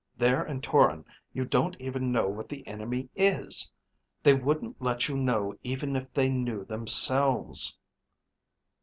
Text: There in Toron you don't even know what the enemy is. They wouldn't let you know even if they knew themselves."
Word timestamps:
There 0.17 0.43
in 0.43 0.61
Toron 0.61 1.05
you 1.31 1.45
don't 1.45 1.77
even 1.79 2.11
know 2.11 2.27
what 2.27 2.49
the 2.49 2.65
enemy 2.65 3.07
is. 3.15 3.71
They 4.23 4.33
wouldn't 4.33 4.81
let 4.81 5.07
you 5.07 5.15
know 5.15 5.53
even 5.61 5.95
if 5.95 6.11
they 6.11 6.27
knew 6.27 6.65
themselves." 6.65 7.77